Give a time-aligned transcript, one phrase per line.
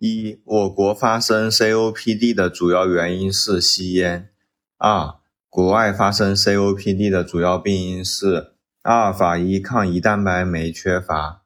[0.00, 4.30] 一、我国发生 COPD 的主要原因是吸烟。
[4.76, 5.16] 二、
[5.48, 11.42] 国外发生 COPD 的主要病因是阿尔法一抗胰蛋白酶缺乏。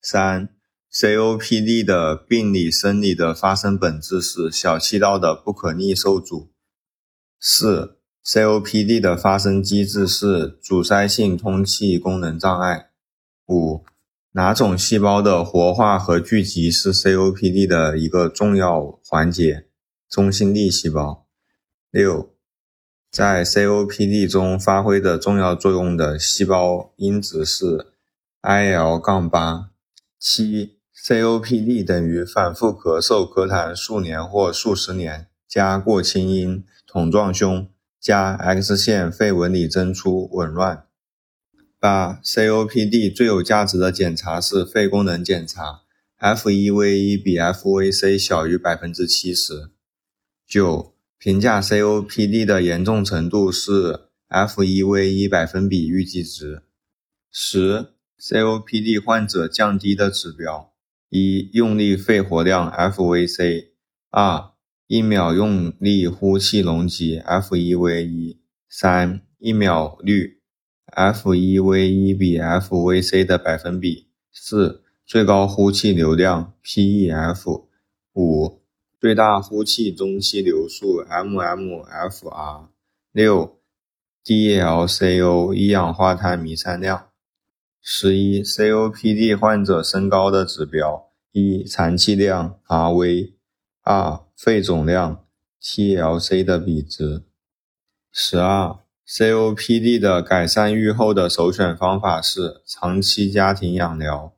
[0.00, 0.48] 三、
[0.90, 6.50] COPD 的病理生理的发生本质是小气道的不可逆受阻。
[7.38, 12.88] 四、COPD 的发生机制是阻塞性通气功能障碍。
[13.48, 13.84] 五。
[14.34, 19.66] 哪种细胞的活化和聚集是 COPD 的一个重要环节？
[20.08, 21.26] 中心粒细胞。
[21.90, 22.30] 六，
[23.10, 27.88] 在 COPD 中发挥的重要作用的细胞因子是
[28.40, 29.68] IL- 杠八。
[30.18, 37.68] 七，COPD 等于反复咳嗽咳痰数年或数十年，加过清音、筒状胸，
[38.00, 40.86] 加 X 线肺纹理增粗紊乱。
[41.82, 45.80] 八、COPD 最有价值的检查是肺功能检查
[46.20, 49.72] ，FEV1 比 FVC 小于百分之七十。
[50.46, 53.98] 九、评价 COPD 的严重程度是
[54.28, 56.62] FEV1 百分比预计值。
[57.32, 57.86] 十、
[58.20, 60.72] COPD 患者降低的指标：
[61.08, 63.70] 一、用力肺活量 FVC；
[64.10, 64.52] 二、
[64.86, 68.36] 一秒用力呼气容积 FEV1；
[68.68, 70.41] 三、一秒率。
[70.94, 74.08] FEV1 比 FVC 的百分比。
[74.30, 77.64] 四、最高呼气流量 PEF。
[78.14, 78.60] 五、
[79.00, 82.66] 最大呼气中期流速 MMFR。
[83.10, 83.58] 六、
[84.24, 87.08] DLCO 一氧化碳弥散量。
[87.80, 93.32] 十一、COPD 患者升高的指标：一、残气量 RV；
[93.82, 95.24] 二、肺总量
[95.60, 97.24] TLC 的比值。
[98.12, 98.81] 十二。
[99.06, 104.32] COPD 的改善预后的首选方法是长期家庭养疗。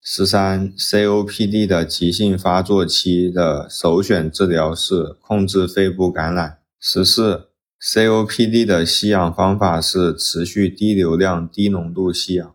[0.00, 6.58] 十三，COPD 的急性发作期的首选治疗是控制肺部感染。
[6.78, 7.48] 十四
[7.82, 12.54] ，COPD 的吸氧方法是持续低流量、低浓度吸氧。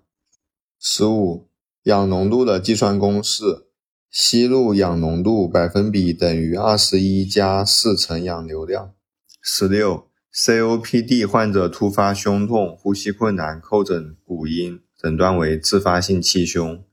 [0.80, 1.50] 十五，
[1.84, 3.66] 氧浓度的计算公式：
[4.10, 8.94] 吸入氧浓度百分比等于二十一加四乘氧流量。
[9.42, 10.08] 十六。
[10.36, 16.84] COPD 患者突发胸痛、呼吸困难、叩诊鼓音，诊断为自发性气胸。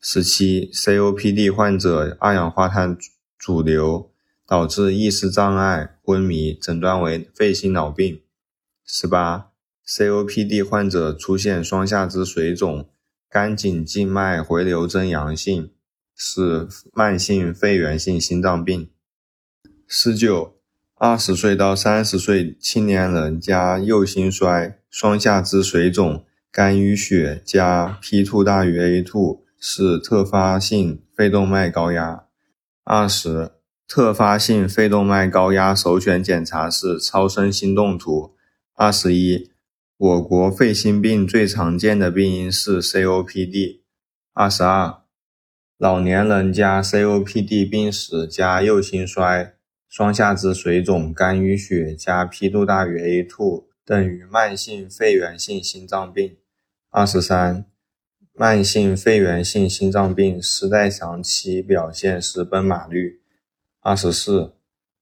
[0.00, 2.96] 十七，COPD 患者二氧化碳
[3.36, 4.12] 主流
[4.46, 8.22] 导致意识障碍、昏迷，诊断为肺性脑病。
[8.84, 9.50] 十八
[9.88, 12.88] ，COPD 患者出现双下肢水肿、
[13.28, 15.72] 肝颈静脉回流增阳性，
[16.14, 18.88] 是慢性肺源性心脏病。
[19.88, 20.59] 十九。
[21.02, 32.24] 二十岁到三十岁青年人加右心衰、双下肢水肿、肝淤血加 P2 大于 A2 是特发性肺动脉高压。
[32.84, 33.52] 二十，
[33.88, 38.34] 特发性肺动脉高压首选检查是超声心动图。
[38.74, 39.50] 二十一，
[39.96, 43.80] 我国肺心病最常见的病因是 COPD。
[44.34, 44.98] 二十二，
[45.78, 49.54] 老年人加 COPD 病史加右心衰。
[49.90, 56.36] 双下肢水肿、肝淤血加 P 度大于 A two 等于慢性肺源性心脏病。
[56.90, 57.64] 二十三，
[58.32, 63.20] 慢性肺源性心脏病失代偿期表现是奔马率。
[63.80, 64.52] 二十四，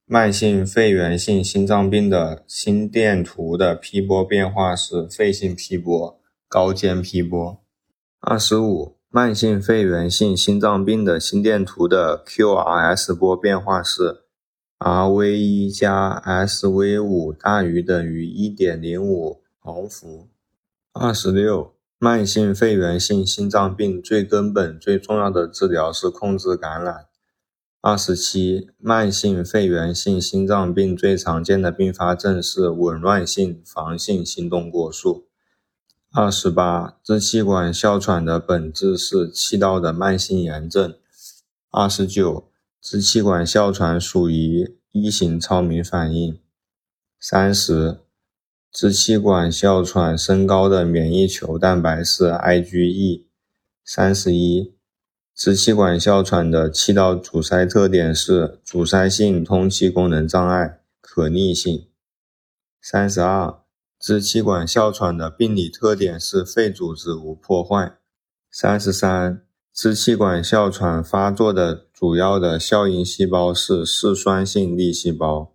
[0.06, 6.18] 慢性肺源性心脏病的心电图的 P 波变化是肺性 P 波、
[6.48, 7.62] 高尖 P 波。
[8.20, 14.22] 二十五，慢性肺源性心脏病的心电图的 QRS 波变化是。
[14.78, 20.28] Rv 一加 Sv 五大于等于一点零五毫伏。
[20.92, 27.06] 二十六，慢性肺源性心脏病最根本、最重要的治疗是控制感染。
[27.80, 35.26] 二十七，慢性肺源性心脏病最常见的并发症是紊乱性房性心动过速。
[36.12, 40.94] 二十八，支气管哮喘的本质是气道的慢性炎症。
[41.72, 42.44] 二十九。
[42.80, 46.38] 支气管哮喘属于一型超敏反应。
[47.20, 47.98] 三十，
[48.70, 53.24] 支气管哮喘升高的免疫球蛋白是 IgE。
[53.84, 54.74] 三十一，
[55.34, 61.88] 支气管哮喘的气道阻塞特点是阻塞性通气功能障碍，可逆性。
[62.80, 63.58] 三十二，
[63.98, 67.96] 支气管哮喘的病理特点是肺组织无破坏。
[68.50, 69.47] 三十三。
[69.80, 75.52] 支气管哮喘发作的主要的效应细胞是嗜酸性粒细胞。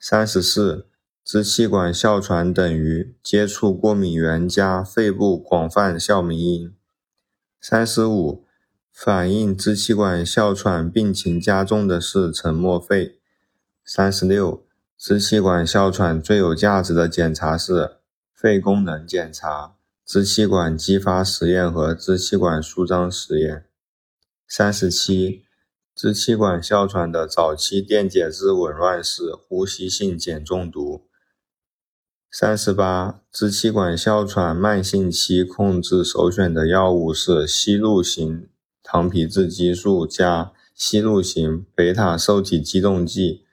[0.00, 0.86] 三十四，
[1.22, 6.74] 支气管哮喘等于接触过敏源加肺部广泛哮鸣音。
[7.60, 8.46] 三十五，
[8.90, 13.18] 反映支气管哮喘病情加重的是沉默肺。
[13.84, 14.64] 三十六，
[14.96, 17.98] 支气管哮喘最有价值的检查是
[18.32, 19.74] 肺功能检查、
[20.08, 23.66] 支气管激发实验和支气管舒张实验。
[24.48, 25.44] 三十七，
[25.94, 31.06] 支气管哮喘的早期电解质紊乱是呼吸性碱中毒。
[32.30, 38.48] 三十八，支气管哮喘慢性期控制首选的药物是吸入型。
[38.82, 43.44] 糖皮质激素加吸入型贝塔受体激动剂，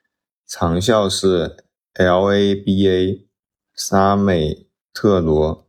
[0.48, 1.58] 长效是
[1.96, 3.26] LABA、
[3.76, 5.65] 沙美特罗。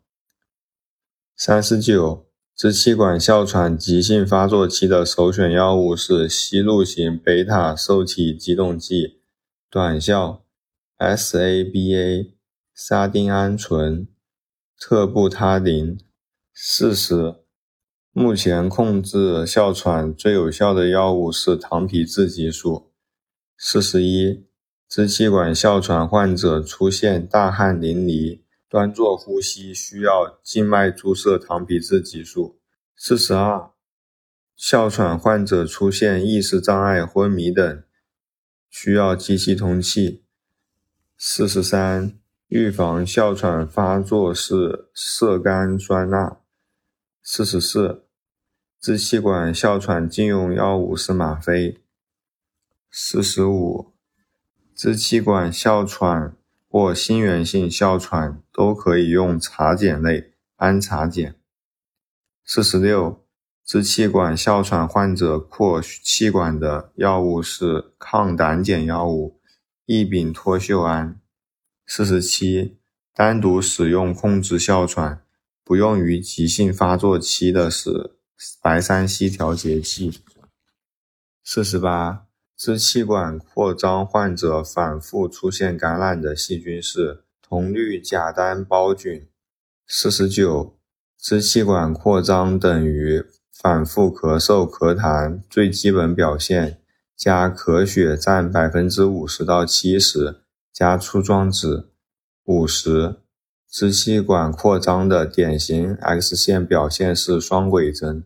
[1.39, 2.25] 三十九，
[2.57, 9.21] 支气管哮喘急性发作期的首选药物是吸入型贝塔受体激动剂，
[9.71, 10.47] 短效
[10.99, 12.33] SABA、
[12.75, 14.09] 沙丁胺醇、
[14.81, 15.99] 特布他林。
[16.55, 17.35] 四十。
[18.13, 22.91] 目前控制哮喘最有效的药物是糖皮质激素。
[23.59, 24.47] 四十一，
[24.89, 28.41] 支气管哮喘患者出现大汗淋漓、
[28.77, 32.59] 端坐呼吸，需要静脉注射糖皮质激素。
[32.95, 33.71] 四十二，
[34.55, 37.83] 哮喘患者出现意识障碍、昏迷等，
[38.69, 40.25] 需要机器通气。
[41.17, 42.19] 四十三，
[42.49, 46.43] 预防哮喘发作是色甘酸钠。
[47.23, 48.03] 四十四。
[48.79, 51.81] 支气管哮喘禁用药物是吗啡。
[52.91, 53.95] 四十五，
[54.75, 56.37] 支气管哮喘
[56.77, 61.35] 或心源性哮喘都可以用茶碱类氨茶碱。
[62.45, 63.25] 四十六，
[63.65, 69.41] 支气管哮喘患者扩气管的药物是抗胆碱药物
[69.87, 71.19] 异丙脱溴胺。
[71.87, 72.77] 四十七，
[73.15, 75.23] 单独使用控制哮喘，
[75.65, 78.19] 不用于急性发作期的是。
[78.61, 80.21] 白三烯调节剂。
[81.43, 82.26] 四十八，
[82.57, 89.29] 支气管扩张患者反复出现感染的细菌是铜绿假单胞菌。
[89.87, 90.75] 四十九，
[91.19, 93.23] 支气管扩张等于
[93.53, 96.81] 反复咳嗽咳痰，最基本表现
[97.15, 100.41] 加咳血占百分之五十到七十，
[100.73, 101.91] 加粗装纸。
[102.45, 103.17] 五十。
[103.69, 108.25] 支气管扩张的典型 X 线表现是双轨针。